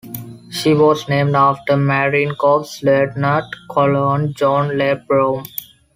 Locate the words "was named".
0.73-1.35